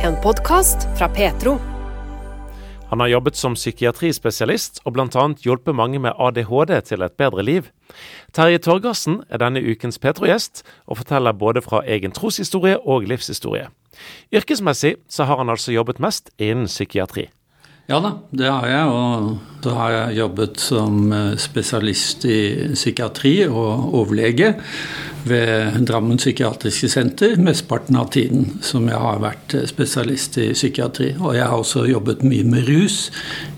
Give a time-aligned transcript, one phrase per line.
[0.00, 1.58] En podkast fra Petro.
[2.88, 5.24] Han har jobbet som psykiatrispesialist og bl.a.
[5.44, 7.68] hjulpet mange med ADHD til et bedre liv.
[8.32, 13.68] Terje Torgersen er denne ukens Petro-gjest, og forteller både fra egen troshistorie og livshistorie.
[14.32, 17.28] Yrkesmessig så har han altså jobbet mest innen psykiatri.
[17.90, 18.88] Ja da, det har jeg.
[18.88, 22.40] Og så har jeg jobbet som eh, spesialist i
[22.72, 24.54] psykiatri og overlege
[25.28, 31.12] ved Drammen psykiatriske senter mesteparten av tiden som jeg har vært eh, spesialist i psykiatri.
[31.18, 33.10] Og jeg har også jobbet mye med rus,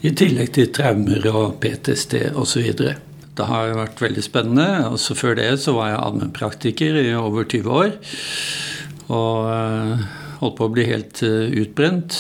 [0.03, 2.73] i tillegg til traumer og PTSD osv.
[3.33, 4.69] Det har vært veldig spennende.
[4.91, 7.97] Også før det så var jeg allmennpraktiker i over 20 år.
[9.13, 10.07] Og eh,
[10.43, 12.19] holdt på å bli helt utbrent.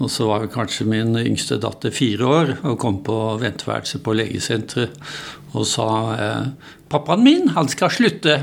[0.00, 4.96] Og så var kanskje min yngste datter fire år og kom på venteværelset på legesenteret
[5.52, 6.48] og sa eh,
[6.90, 8.40] 'Pappaen min, han skal slutte'.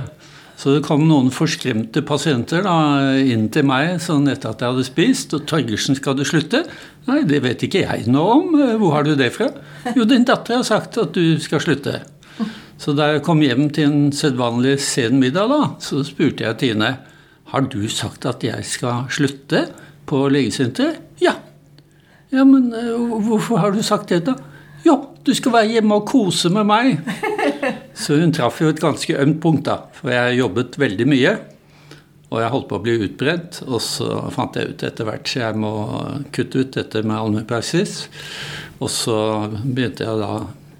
[0.57, 4.85] Så det kom noen forskremte pasienter da, inn til meg sånn etter at jeg hadde
[4.87, 5.33] spist.
[5.37, 6.65] og 'Torgersen, skal du slutte?'
[7.07, 8.55] 'Nei, det vet ikke jeg noe om.
[8.81, 9.53] Hvor har du det fra?'
[9.95, 12.01] 'Jo, din datter har sagt at du skal slutte'.
[12.77, 16.97] Så da jeg kom hjem til en sedvanlig sen middag, da, så spurte jeg Tine
[17.47, 19.67] 'Har du sagt at jeg skal slutte
[20.05, 21.37] på legesenteret?' 'Ja'.
[22.31, 24.35] Ja, men uh, hvorfor har du sagt det, da?
[24.83, 24.97] Jo,
[25.27, 26.97] du skal være hjemme og kose med meg.
[28.01, 29.81] Så hun traff jo et ganske ømt punkt, da.
[29.97, 31.35] For jeg jobbet veldig mye.
[32.27, 33.61] Og jeg holdt på å bli utbrent.
[33.67, 35.73] Og så fant jeg ut etter hvert så jeg må
[36.35, 37.97] kutte ut dette med allmennpraksis.
[38.79, 39.17] Og så
[39.63, 40.31] begynte jeg da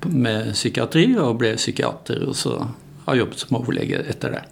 [0.08, 2.23] med psykiatri og ble psykiater.
[2.28, 4.44] Og så har jeg jobbet som overlege etter det.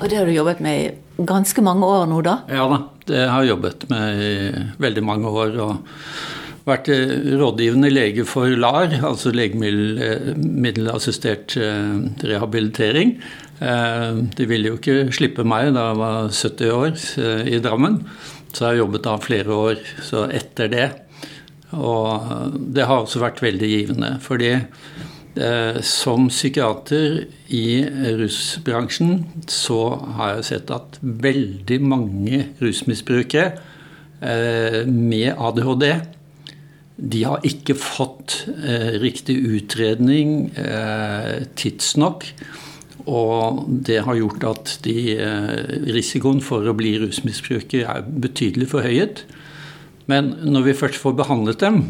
[0.00, 2.38] Og det har du jobbet med i ganske mange år nå, da?
[2.48, 4.34] Ja da, det har jeg jobbet med i
[4.80, 5.58] veldig mange år.
[5.60, 6.38] og
[6.70, 6.88] vært
[7.40, 11.94] rådgivende lege for LAR, altså legemiddelassistert eh,
[12.30, 13.08] rehabilitering.
[13.60, 16.92] Eh, de ville jo ikke slippe meg da jeg var 70 år
[17.24, 17.96] eh, i Drammen,
[18.50, 20.88] så jeg har jobbet da flere år så etter det.
[21.78, 22.06] Og
[22.74, 24.52] det har også vært veldig givende, fordi
[25.86, 27.86] som psykiater i
[28.18, 29.12] rusbransjen
[29.48, 33.52] så har jeg sett at veldig mange rusmisbrukere
[34.90, 35.86] med ADHD
[37.00, 42.26] de har ikke fått eh, riktig utredning eh, tidsnok.
[43.08, 49.24] Og det har gjort at de, eh, risikoen for å bli rusmisbruker er betydelig forhøyet.
[50.10, 51.82] Men når vi først får behandlet dem,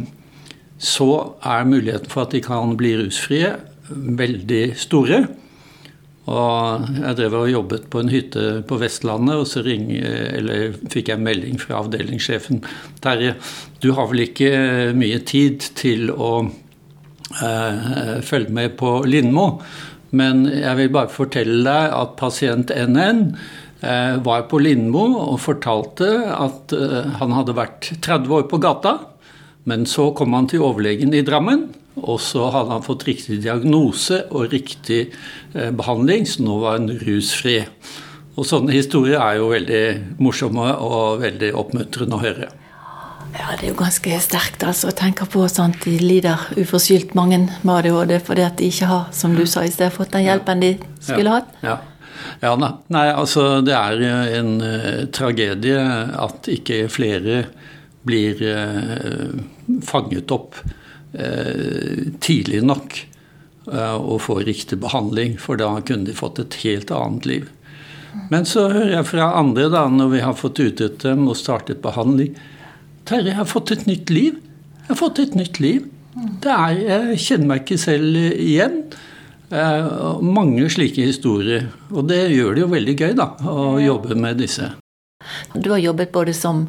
[0.80, 3.56] så er muligheten for at de kan bli rusfrie,
[3.90, 5.24] veldig store.
[6.28, 9.88] Og jeg drev og jobbet på en hytte på Vestlandet, og så ring,
[10.92, 12.60] fikk jeg en melding fra avdelingssjefen.
[13.02, 13.36] Terje,
[13.80, 14.50] du har vel ikke
[14.96, 19.48] mye tid til å eh, følge med på Lindmo,
[20.10, 23.24] men jeg vil bare fortelle deg at pasient NN
[23.80, 28.98] eh, var på Lindmo og fortalte at eh, han hadde vært 30 år på gata.
[29.68, 31.68] Men så kom han til overlegen i Drammen,
[31.98, 35.00] og så hadde han fått riktig diagnose og riktig
[35.54, 37.58] eh, behandling, så nå var han rusfri.
[38.38, 39.84] Og sånne historier er jo veldig
[40.22, 42.50] morsomme og veldig oppmuntrende å høre.
[43.30, 47.38] Ja, Det er jo ganske sterkt altså, å tenke på at de lider uforskyldt, mange
[47.62, 50.62] med ADHD, fordi at de ikke har, som du sa i sted, fått den hjelpen
[50.62, 51.52] de skulle hatt.
[51.62, 51.78] Ja.
[52.42, 52.54] ja.
[52.58, 54.02] Nei, altså det er
[54.40, 55.78] en uh, tragedie
[56.26, 57.44] at ikke flere
[58.06, 59.38] blir uh,
[59.86, 60.58] fanget opp
[61.12, 62.98] tidlig nok
[63.72, 67.48] eh, og få riktig behandling, for da kunne de fått et helt annet liv.
[68.30, 71.82] Men så hører jeg fra andre, da, når vi har fått utredet dem og startet
[71.82, 72.34] behandling
[73.06, 74.36] Terje, jeg har fått et nytt liv.
[74.82, 75.86] Jeg har fått et nytt liv.
[76.42, 78.76] Det er, jeg kjenner meg ikke selv igjen.
[79.50, 81.66] Eh, mange slike historier.
[81.90, 84.68] Og det gjør det jo veldig gøy da, å jobbe med disse.
[85.54, 86.66] Du har jobbet både som,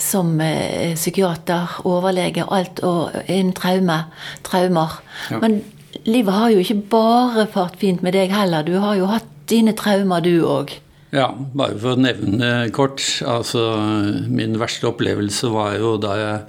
[0.00, 4.04] som eh, psykiater, overlege, alt og innen traume,
[4.46, 5.00] traumer.
[5.30, 5.40] Ja.
[5.42, 5.60] Men
[6.04, 8.66] livet har jo ikke bare fart fint med deg heller.
[8.66, 10.78] Du har jo hatt dine traumer, du òg.
[11.14, 13.02] Ja, bare for å nevne kort.
[13.22, 13.62] Altså,
[14.26, 16.40] min verste opplevelse var jo da jeg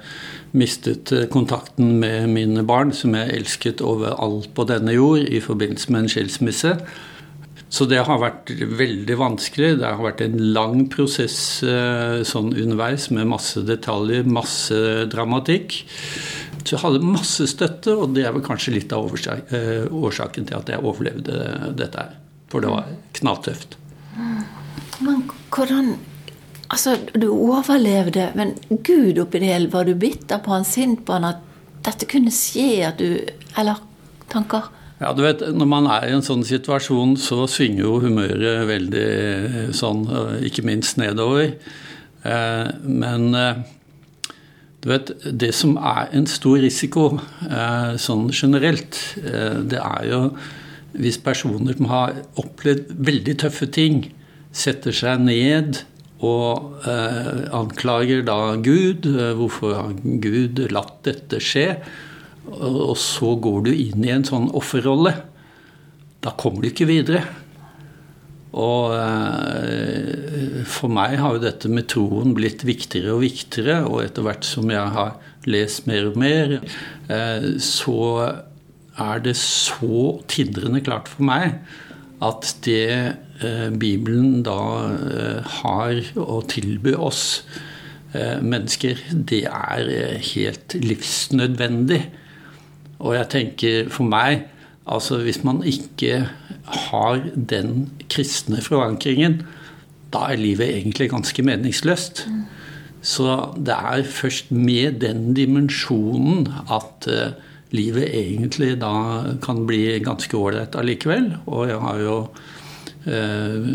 [0.56, 5.42] mistet eh, kontakten med mine barn, som jeg elsket over alt på denne jord, i
[5.44, 6.74] forbindelse med en skilsmisse.
[7.76, 9.74] Så det har vært veldig vanskelig.
[9.82, 11.38] Det har vært en lang prosess
[11.68, 14.78] eh, sånn underveis med masse detaljer, masse
[15.12, 15.82] dramatikk.
[16.62, 20.58] Så jeg hadde masse støtte, og det er vel kanskje litt av eh, årsaken til
[20.62, 22.16] at jeg overlevde dette her.
[22.50, 22.88] For det var
[23.20, 23.80] knalltøft.
[25.04, 25.98] Men hvordan
[26.74, 31.14] Altså, du overlevde, men Gud oppi det hele, var du bitter på han, sint på
[31.14, 33.22] han, at dette kunne skje, at du
[33.56, 33.84] Eller
[34.34, 34.72] tanker?
[35.02, 39.74] Ja, du vet, Når man er i en sånn situasjon, så svinger jo humøret veldig
[39.76, 40.06] sånn,
[40.48, 41.52] ikke minst nedover.
[42.24, 43.26] Men
[44.80, 47.10] du vet, det som er en stor risiko
[48.00, 50.22] sånn generelt, det er jo
[50.96, 54.06] hvis personer som har opplevd veldig tøffe ting,
[54.56, 55.82] setter seg ned
[56.24, 59.08] og eh, anklager da Gud.
[59.40, 61.68] Hvorfor har Gud latt dette skje?
[62.46, 65.16] Og så går du inn i en sånn offerrolle.
[66.24, 67.24] Da kommer du ikke videre.
[68.56, 73.82] Og eh, for meg har jo dette med troen blitt viktigere og viktigere.
[73.90, 75.18] Og etter hvert som jeg har
[75.50, 76.58] lest mer og mer,
[77.12, 78.00] eh, så
[78.96, 81.60] er det så tindrende klart for meg
[82.24, 82.88] at det
[83.44, 84.60] eh, Bibelen da
[85.60, 87.44] har å tilby oss
[88.16, 88.96] mennesker,
[89.28, 89.90] det er
[90.24, 91.98] helt livsnødvendig.
[93.00, 94.52] Og jeg tenker for meg
[94.86, 96.28] altså Hvis man ikke
[96.92, 99.40] har den kristne forankringen,
[100.14, 102.28] da er livet egentlig ganske meningsløst.
[103.02, 107.34] Så det er først med den dimensjonen at uh,
[107.76, 108.94] livet egentlig da
[109.44, 111.32] kan bli ganske ålreit allikevel.
[111.46, 112.18] Og jeg har jo
[113.10, 113.72] eh,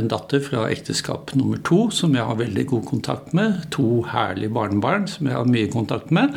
[0.00, 3.62] en datter fra ekteskap nummer to som jeg har veldig god kontakt med.
[3.76, 6.34] To herlige barnebarn som jeg har mye kontakt med.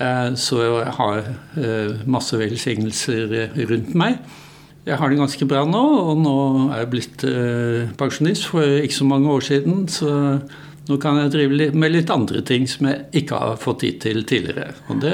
[0.00, 1.18] Eh, så jeg har
[1.60, 3.34] eh, masse velsignelser
[3.70, 4.20] rundt meg.
[4.86, 6.36] Jeg har det ganske bra nå, og nå
[6.72, 7.24] er jeg blitt
[8.00, 9.88] pensjonist for ikke så mange år siden.
[9.92, 10.40] så
[10.90, 14.24] nå kan jeg drive med litt andre ting som jeg ikke har fått tid til
[14.26, 14.72] tidligere.
[14.90, 15.12] Og det,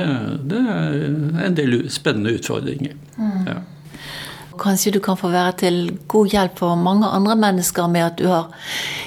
[0.48, 2.94] det er en del spennende utfordringer.
[3.18, 3.48] Mm.
[3.50, 3.58] Ja.
[4.56, 8.30] Kanskje du kan få være til god hjelp for mange andre mennesker med at du
[8.30, 8.54] har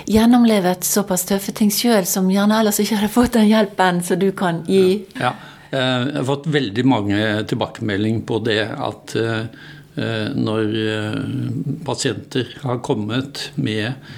[0.06, 4.30] gjennomlevet såpass tøffe ting sjøl, som gjerne ellers ikke hadde fått den hjelpen som du
[4.38, 5.08] kan gi.
[5.18, 5.32] Ja.
[5.32, 5.49] ja.
[5.70, 7.20] Eh, jeg har fått veldig mange
[7.50, 9.68] tilbakemeldinger på det at eh,
[10.34, 11.20] når eh,
[11.86, 14.18] pasienter har kommet med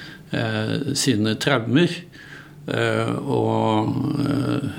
[0.95, 1.91] sine traumer,
[2.71, 3.89] og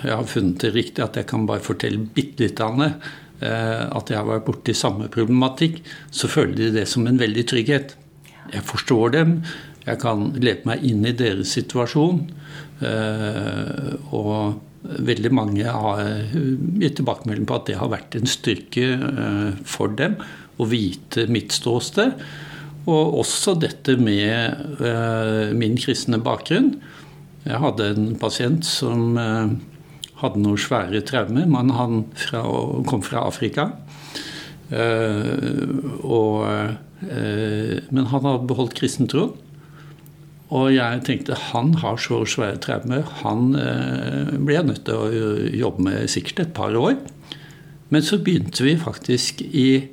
[0.01, 2.89] jeg har funnet det riktig at jeg kan bare fortelle bitte litt om det.
[3.45, 5.83] At jeg har vært borti samme problematikk.
[6.09, 7.93] Så føler de det som en veldig trygghet.
[8.55, 9.37] Jeg forstår dem.
[9.85, 12.25] Jeg kan leve meg inn i deres situasjon.
[14.09, 14.33] Og
[14.83, 16.01] veldig mange har
[16.83, 18.89] gitt tilbakemelding på at det har vært en styrke
[19.69, 20.17] for dem
[20.59, 22.17] å vite mitt ståsted.
[22.91, 26.75] Og også dette med min kristne bakgrunn.
[27.43, 29.55] Jeg hadde en pasient som eh,
[30.21, 32.43] hadde noen svære traumer, men han fra,
[32.87, 33.69] kom fra Afrika.
[34.71, 35.73] Eh,
[36.07, 36.45] og,
[37.09, 39.35] eh, men han hadde beholdt kristentroen.
[40.53, 43.55] Og jeg tenkte han har så svære traumer, han
[44.37, 45.23] blir jeg nødt til å
[45.63, 46.99] jobbe med sikkert et par år.
[47.93, 49.89] Men så begynte vi faktisk i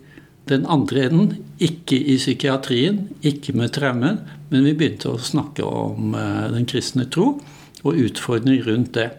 [0.50, 6.16] den andre enden, ikke i psykiatrien, ikke med traumen, men vi begynte å snakke om
[6.18, 7.34] eh, den kristne tro
[7.84, 9.10] og utfordringer rundt det.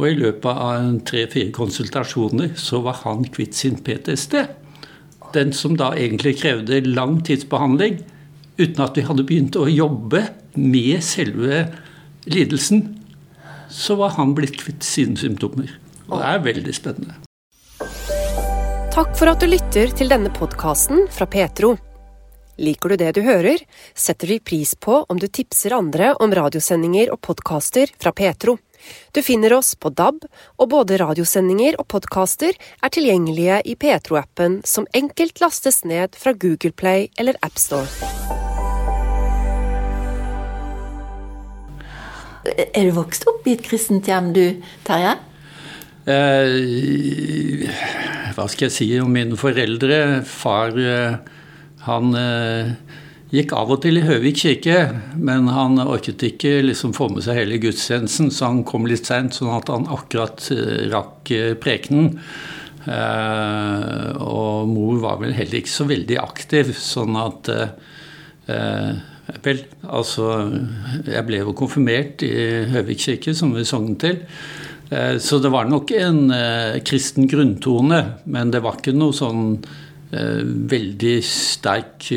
[0.00, 4.40] Og i løpet av tre-fire konsultasjoner så var han kvitt sin PTSD.
[5.36, 8.00] Den som da egentlig krevde lang tidsbehandling,
[8.58, 10.24] uten at vi hadde begynt å jobbe
[10.54, 11.66] med selve
[12.24, 12.84] lidelsen,
[13.70, 15.70] så var han blitt kvitt sine symptomer.
[16.10, 17.18] Og det er veldig spennende.
[18.90, 21.76] Takk for at du lytter til denne podkasten fra Petro.
[22.60, 23.62] Liker du det du hører,
[23.94, 28.58] setter vi pris på om du tipser andre om radiosendinger og podkaster fra Petro.
[29.14, 30.24] Du finner oss på DAB,
[30.58, 36.72] og både radiosendinger og podkaster er tilgjengelige i Petro-appen, som enkelt lastes ned fra Google
[36.72, 38.39] Play eller AppStore.
[42.44, 44.44] Er du vokst opp i et kristent hjem du,
[44.86, 45.18] Terje?
[46.08, 47.66] Eh,
[48.32, 50.22] hva skal jeg si om mine foreldre?
[50.24, 51.18] Far eh,
[51.84, 52.70] han eh,
[53.34, 54.78] gikk av og til i Høvik kirke,
[55.20, 59.36] men han orket ikke liksom få med seg hele gudstjenesten, så han kom litt seint,
[59.36, 62.16] sånn at han akkurat eh, rakk eh, prekenen.
[62.88, 67.52] Eh, og mor var vel heller ikke så veldig aktiv, sånn at
[69.44, 70.26] Vel, altså
[71.06, 72.32] Jeg ble jo konfirmert i
[72.70, 74.18] Høvik kirke, som vi sognet til.
[74.90, 79.54] Eh, så det var nok en eh, kristen grunntone, men det var ikke noe sånn
[80.10, 82.10] eh, veldig sterk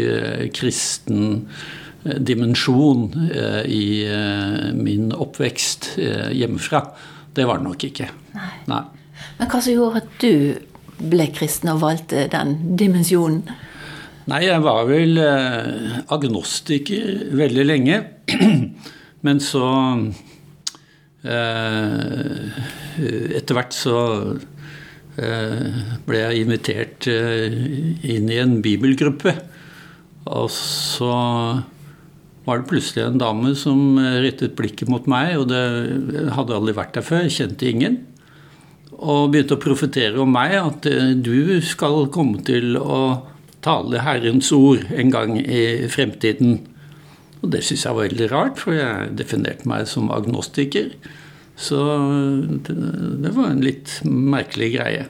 [0.58, 1.48] kristen
[2.04, 3.06] dimensjon
[3.72, 3.86] i
[4.76, 5.94] min oppvekst
[6.36, 6.82] hjemmefra.
[7.32, 8.10] Det var det nok ikke.
[8.36, 8.50] Nei.
[8.68, 8.82] Nei.
[9.38, 13.46] Men hva som gjorde at du ble kristen og valgte den dimensjonen?
[14.32, 17.98] Nei, jeg var vel agnostiker veldig lenge.
[19.26, 19.66] Men så
[21.24, 22.56] Eh,
[23.38, 23.98] etter hvert så
[25.16, 27.54] eh, ble jeg invitert eh,
[28.12, 29.38] inn i en bibelgruppe.
[30.28, 31.14] Og så
[32.44, 35.64] var det plutselig en dame som rettet blikket mot meg, og det
[36.36, 38.02] hadde aldri vært der før, kjente ingen.
[38.94, 40.88] Og begynte å profetere om meg, at
[41.24, 43.00] du skal komme til å
[43.64, 46.62] tale Herrens ord en gang i fremtiden.
[47.44, 50.94] Og det syns jeg var veldig rart, for jeg definerte meg som agnostiker.
[51.60, 51.80] Så
[52.66, 52.78] det,
[53.24, 55.08] det var en litt merkelig greie.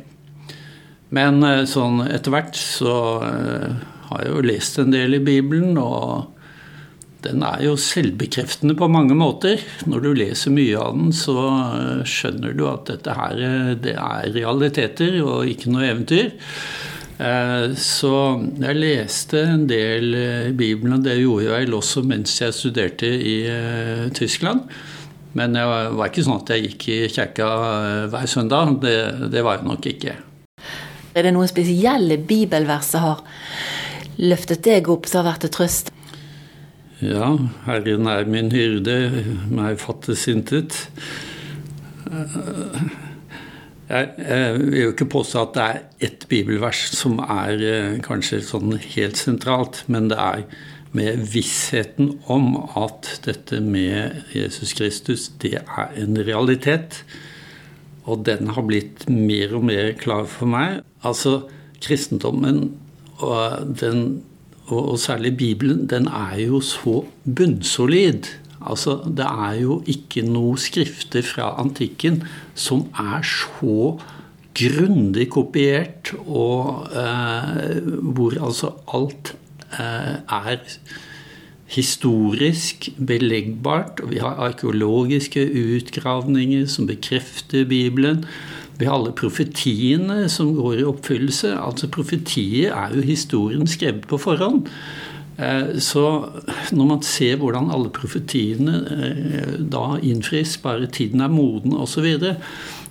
[1.13, 3.73] Men eh, sånn etter hvert så uh,
[4.09, 6.31] har jeg jo lest en del i Bibelen, og
[7.23, 9.61] den er jo selvbekreftende på mange måter.
[9.87, 14.33] Når du leser mye av den, så uh, skjønner du at dette her det er
[14.33, 16.33] realiteter og ikke noe eventyr.
[17.19, 18.13] Uh, så
[18.61, 23.07] jeg leste en del i Bibelen, og det gjorde jeg vel også mens jeg studerte
[23.07, 23.37] i
[24.17, 24.65] Tyskland.
[25.33, 27.47] Men det var ikke sånn at jeg gikk i kirka
[28.13, 28.75] hver søndag.
[28.83, 28.97] Det,
[29.33, 30.13] det var jeg nok ikke.
[31.13, 33.23] Er det noen spesielle bibelvers som har
[34.21, 35.93] løftet deg opp, som har vært til trøst?
[37.03, 37.33] Ja,
[37.65, 38.95] Herren er min hyrde,
[39.51, 40.77] meg fattes intet.
[43.89, 48.39] Jeg, jeg, vil jo ikke påstå at det er ett bibelvers som er eh, kanskje
[48.45, 50.45] sånn helt sentralt, men det er
[50.93, 57.01] med vissheten om at dette med Jesus Kristus, det er en realitet.
[58.05, 60.81] Og den har blitt mer og mer klar for meg.
[61.03, 61.47] Altså,
[61.83, 62.75] kristendommen
[63.23, 64.21] og, den,
[64.67, 68.29] og særlig Bibelen, den er jo så bunnsolid.
[68.69, 72.21] Altså, det er jo ikke noe skrifter fra antikken
[72.55, 73.95] som er så
[74.53, 77.79] grundig kopiert, og eh,
[78.13, 79.33] hvor altså alt
[79.79, 80.59] eh, er
[81.73, 88.25] historisk beleggbart, vi har arkeologiske utgravninger som bekrefter Bibelen.
[88.77, 91.53] Vi har alle profetiene som går i oppfyllelse.
[91.61, 94.67] Altså Profetier er jo historien skrevet på forhånd.
[95.37, 96.03] Eh, så
[96.75, 102.05] når man ser hvordan alle profetiene eh, da innfris, bare tiden er moden osv., så,
[102.05, 102.35] videre,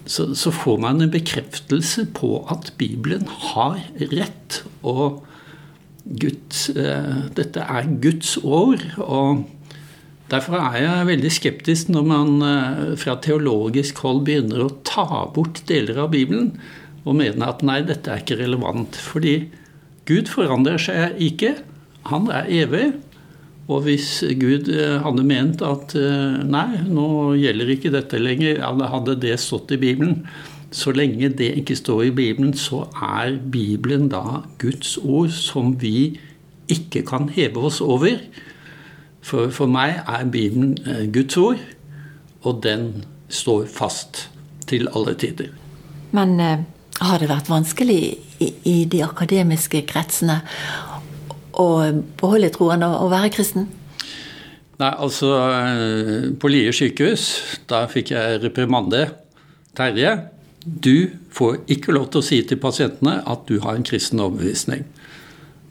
[0.07, 3.79] så så får man en bekreftelse på at Bibelen har
[4.11, 4.63] rett.
[4.83, 5.23] og
[6.03, 8.83] Guds, eh, dette er Guds år.
[8.99, 9.45] og
[10.33, 12.31] Derfor er jeg veldig skeptisk når man
[12.97, 16.55] fra teologisk hold begynner å ta bort deler av Bibelen
[17.05, 18.97] og mener at nei, dette er ikke relevant.
[18.97, 19.51] Fordi
[20.09, 21.53] Gud forandrer seg ikke.
[22.11, 22.93] Han er evig.
[23.71, 25.95] Og hvis Gud eh, hadde ment at
[26.45, 28.59] nei, nå gjelder ikke dette lenger,
[28.91, 30.25] hadde det stått i Bibelen,
[30.73, 36.19] så lenge det ikke står i Bibelen, så er Bibelen da Guds ord som vi
[36.73, 38.17] ikke kan heve oss over.
[39.23, 41.61] For, for meg er Bibelen eh, Guds ord,
[42.43, 44.27] og den står fast
[44.67, 45.53] til alle tider.
[46.17, 46.65] Men eh,
[47.03, 48.01] har det vært vanskelig
[48.41, 50.41] i, i, de akademiske kretsene
[51.59, 51.69] å
[52.21, 53.69] beholde troen og, og være kristen?
[54.83, 57.27] Nei, altså eh, På Lier sykehus,
[57.71, 59.07] da fikk jeg reprimande.
[59.77, 60.17] Terje,
[60.63, 64.85] du får ikke lov til å si til pasientene at du har en kristen overbevisning.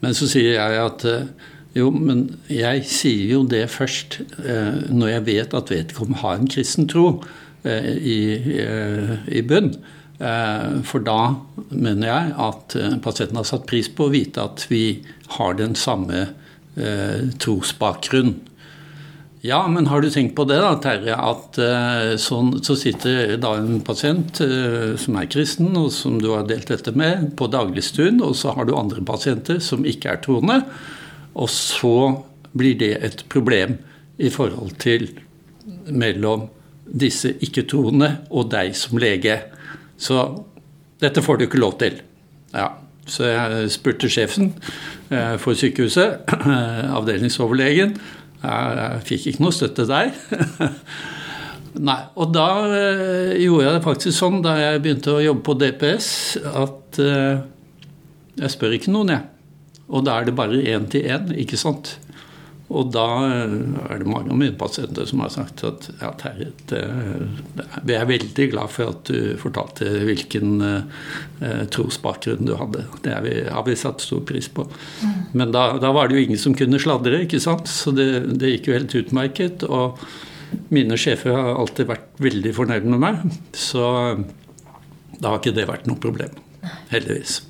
[0.02, 1.26] Men så sier jeg at eh,
[1.76, 6.50] jo, men jeg sier jo det først eh, når jeg vet at vedkommende har en
[6.50, 7.06] kristen tro
[7.62, 8.16] i,
[9.30, 9.68] i bunn.
[10.86, 11.34] For da
[11.74, 15.02] mener jeg at pasienten har satt pris på å vite at vi
[15.34, 16.28] har den samme
[17.42, 18.36] trosbakgrunn.
[19.42, 23.56] Ja, men har du tenkt på det, da, Terje, at uh, sånn, så sitter da
[23.58, 24.38] en pasient
[25.02, 28.68] som er kristen, og som du har delt dette med, på dagligstuen, og så har
[28.68, 30.60] du andre pasienter som ikke er troende.
[31.34, 33.80] Og så blir det et problem
[34.22, 35.08] i forhold til
[35.90, 36.46] mellom
[36.86, 39.38] disse ikke-troende og deg som lege.
[40.02, 40.18] Så
[41.02, 42.00] dette får du ikke lov til.
[42.52, 42.72] Ja.
[43.06, 44.52] Så jeg spurte sjefen
[45.10, 46.22] uh, for sykehuset,
[46.98, 47.96] avdelingsoverlegen,
[48.42, 50.10] jeg fikk ikke noe støtte der.
[51.88, 55.54] Nei, og da øh, gjorde jeg det faktisk sånn da jeg begynte å jobbe på
[55.56, 56.08] DPS,
[56.44, 57.38] at øh,
[58.42, 59.24] jeg spør ikke noen, jeg.
[59.88, 61.94] Og da er det bare én til én, ikke sant.
[62.72, 63.54] Og da eh,
[63.92, 66.50] er det mange av mine pasienter som har sagt at ja, Terje,
[67.84, 72.86] vi er veldig glad for at du fortalte hvilken eh, trosbakgrunn du hadde.
[73.04, 74.66] Det vi, har vi satt stor pris på.
[75.02, 75.14] Mm.
[75.36, 77.68] Men da, da, var det jo ingen som kunne sladre, ikke sant.
[77.70, 78.08] Så det,
[78.40, 79.66] det gikk jo helt utmerket.
[79.68, 80.00] Og
[80.72, 83.22] mine sjefer har alltid vært veldig fornøyd med meg.
[83.56, 83.84] Så
[85.22, 86.36] da har ikke det vært noe problem.
[86.92, 87.42] Heldigvis.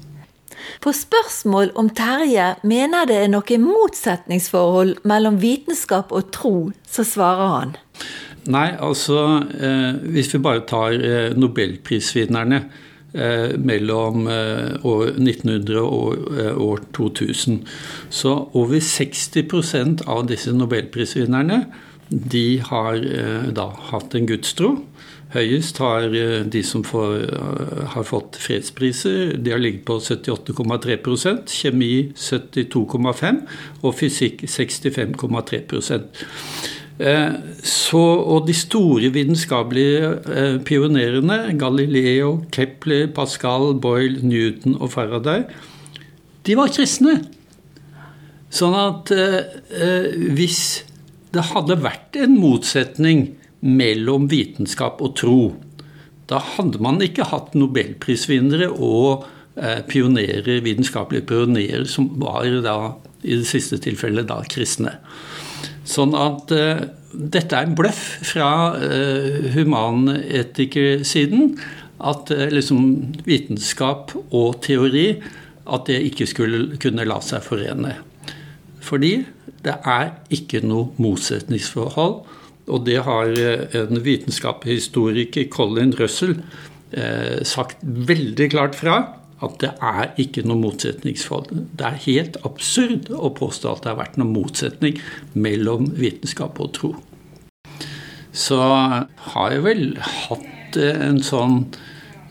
[0.82, 6.56] På spørsmål om Terje mener det er noe motsetningsforhold mellom vitenskap og tro,
[6.88, 7.74] så svarer han.
[8.50, 9.18] Nei, altså
[9.54, 12.58] eh, hvis vi bare tar eh, nobelprisvinnerne,
[13.14, 16.32] eh, mellom år 1900 og
[16.64, 17.60] år 2000.
[18.10, 21.64] Så over 60% av disse nobelprisvinnerne
[22.08, 22.98] de har
[23.56, 24.74] da hatt en gudstro.
[25.32, 31.48] Høyest har eh, de som får, eh, har fått fredspriser, de har ligget på 78,3%
[31.48, 33.40] kjemi 72,5
[33.80, 35.62] og fysikk 65,3
[37.00, 37.32] eh,
[37.64, 45.46] så, og de store vitenskapelige pionerene, Galileo, Kepler, Pascal, Boyle, Newton og Faraday,
[46.44, 47.22] de var kristne.
[48.52, 50.82] Sånn at eh, hvis
[51.32, 53.30] det hadde vært en motsetning
[53.62, 55.38] mellom vitenskap og tro.
[56.30, 59.26] Da hadde man ikke hatt nobelprisvinnere og
[59.56, 62.76] eh, pionerer, vitenskapelige pionerer som var da,
[63.22, 64.96] i det siste tilfellet da kristne.
[65.88, 71.56] Sånn at uh, dette er en bløff fra uh, humanetikersiden.
[72.02, 75.16] At uh, liksom vitenskap og teori
[75.62, 77.96] at det ikke skulle kunne la seg forene.
[78.82, 79.12] Fordi
[79.62, 82.22] det er ikke noe motsetningsforhold
[82.72, 86.38] og det har eh, en vitenskapshistoriker, Colin Russell,
[86.92, 89.00] eh, sagt veldig klart fra
[89.42, 91.64] at det er ikke noe motsetningsforhold.
[91.78, 95.00] Det er helt absurd å påstå at det har vært noen motsetning
[95.34, 96.92] mellom vitenskap og tro.
[98.32, 101.64] Så har jeg vel hatt eh, en sånn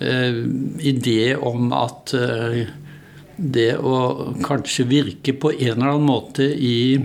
[0.02, 0.42] eh,
[0.88, 2.64] idé om at eh,
[3.36, 6.98] det å kanskje virke på en eller annen måte i,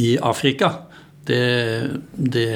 [0.00, 0.72] i Afrika
[1.28, 2.48] det, det,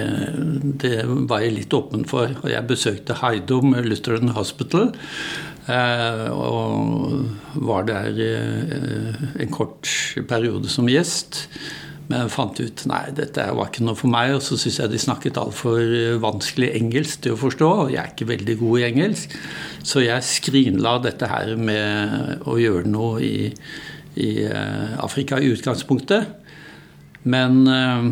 [0.82, 0.94] det,
[1.30, 2.32] var jeg litt åpen for.
[2.42, 4.90] Og jeg besøkte Heidom Lutheran Hospital.
[5.68, 9.90] Eh, og var der eh, en kort
[10.28, 11.46] periode som gjest.
[12.08, 14.32] Men fant ut nei, dette var ikke noe for meg.
[14.38, 15.82] Og så syns jeg de snakket altfor
[16.24, 17.70] vanskelig engelsk til å forstå.
[17.84, 19.36] Og jeg er ikke veldig god i engelsk.
[19.84, 23.48] Så jeg skrinla dette her med å gjøre noe i,
[24.20, 26.37] i eh, Afrika i utgangspunktet.
[27.28, 28.04] Men eh,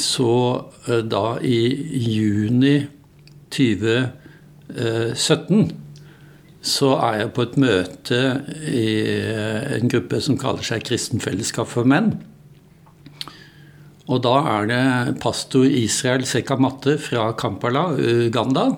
[0.00, 1.60] så eh, da i
[2.02, 2.86] juni
[3.54, 5.70] 2017
[6.66, 8.18] så er jeg på et møte
[8.66, 12.08] i eh, en gruppe som kaller seg Kristen Fellesskap for menn.
[14.10, 14.82] Og da er det
[15.22, 18.70] pastor Israel Sekamatte fra Kampala, Uganda,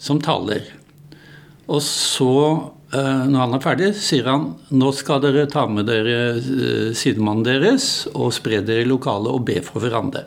[0.00, 0.81] som taler.
[1.68, 2.32] Og så
[2.92, 7.46] Eh, når han er ferdig, sier han nå skal dere ta med dere eh, sidemannen
[7.46, 10.26] deres og spre dere i lokalet og be for hverandre.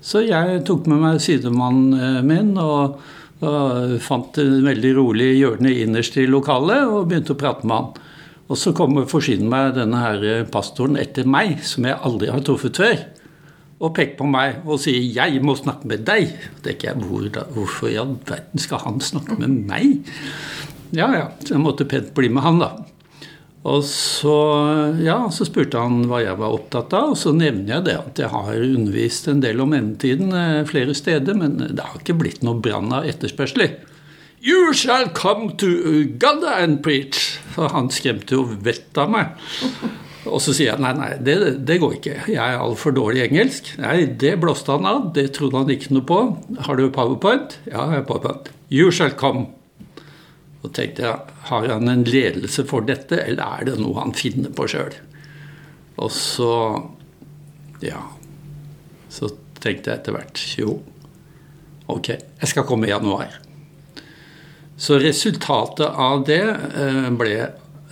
[0.00, 2.96] Så jeg tok med meg sidemannen eh, min og,
[3.44, 8.16] og fant en veldig rolig hjørne innerst i lokalet og begynte å prate med han.
[8.46, 12.80] Og så kommer forsyner meg denne her pastoren etter meg, som jeg aldri har truffet
[12.80, 12.96] før.
[13.76, 16.32] Og peker på meg og sier 'jeg må snakke med deg'.
[16.62, 20.00] Det er ikke jeg, hvor, Hvorfor i all verden skal han snakke med meg?
[20.94, 21.30] Ja, ja.
[21.42, 22.70] Så jeg måtte pent bli med han, da.
[23.66, 24.36] Og så,
[25.02, 28.20] ja, så spurte han hva jeg var opptatt av, og så nevner jeg det at
[28.22, 32.46] jeg har undervist en del om endetiden eh, flere steder, men det har ikke blitt
[32.46, 33.66] noe brann av etterspørsel.
[34.46, 37.40] You shall come to Uganda and preach.
[37.56, 39.32] For han skremte jo vettet av meg.
[40.26, 42.16] Og så sier jeg nei, nei, det, det går ikke.
[42.30, 43.72] Jeg er altfor dårlig i engelsk.
[43.82, 45.08] Nei, det blåste han av.
[45.16, 46.20] Det trodde han ikke noe på.
[46.68, 47.58] Har du powerpoint?
[47.66, 48.52] Ja, jeg har powerpoint.
[48.70, 49.48] You shall come.
[50.66, 54.50] Så tenkte jeg har han en ledelse for dette, eller er det noe han finner
[54.50, 54.96] på sjøl?
[56.02, 56.54] Og så
[57.84, 58.00] ja.
[59.06, 59.30] Så
[59.62, 60.80] tenkte jeg etter hvert jo,
[61.86, 63.38] ok, jeg skal komme i januar.
[64.74, 67.36] Så resultatet av det eh, ble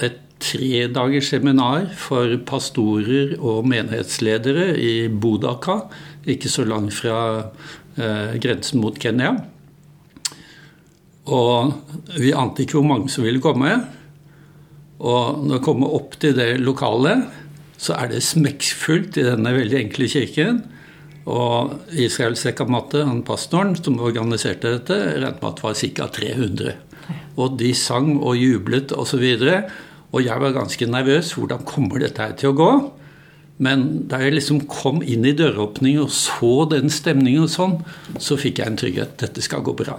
[0.02, 5.84] et tredagers seminar for pastorer og menighetsledere i Bodaka,
[6.26, 7.18] ikke så langt fra
[7.94, 9.36] eh, grensen mot Kenya.
[11.24, 11.72] Og
[12.18, 13.72] vi ante ikke hvor mange som ville komme.
[15.04, 17.24] Og når vi kommer opp til det lokalet,
[17.80, 20.62] så er det smekkfullt i denne veldig enkle kirken.
[21.24, 26.08] Og Israel Sekamate, han pastoren som organiserte dette, regnet med at det var ca.
[26.20, 26.74] 300.
[27.40, 29.24] Og de sang og jublet osv.
[29.24, 29.62] Og, så
[30.14, 31.32] og jeg var ganske nervøs.
[31.34, 32.70] Hvordan kommer dette her til å gå?
[33.64, 37.76] Men da jeg liksom kom inn i døråpningen og så den stemningen og sånn,
[38.18, 39.16] så fikk jeg en trygghet.
[39.22, 39.98] Dette skal gå bra.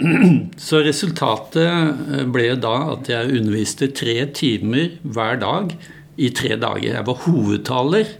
[0.68, 5.74] Så resultatet eh, ble da at jeg underviste tre timer hver dag
[6.20, 6.94] i tre dager.
[6.94, 8.14] Jeg var hovedtaler.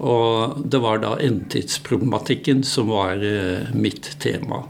[0.00, 4.64] Og det var da endetidsproblematikken som var eh, mitt tema.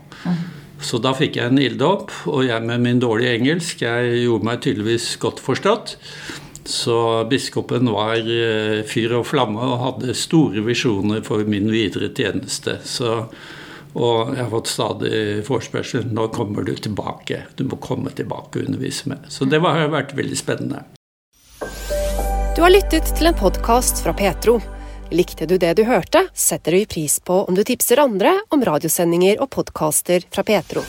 [0.80, 4.62] Så da fikk jeg en ilddåp, og jeg med min dårlige engelsk jeg gjorde meg
[4.64, 5.94] tydeligvis godt forstått.
[6.70, 6.96] Så
[7.30, 12.78] biskopen var eh, fyr og flamme og hadde store visjoner for min videre tjeneste.
[12.86, 13.24] Så
[13.94, 17.44] Og jeg har fått stadig forespørsel nå kommer du tilbake.
[17.58, 19.26] Du må komme tilbake og undervise med.
[19.28, 20.84] Så det har vært veldig spennende.
[22.56, 24.58] Du har lyttet til en podkast fra Petro.
[25.10, 29.42] Likte du det du hørte, setter vi pris på om du tipser andre om radiosendinger
[29.42, 30.84] og podkaster fra Petro.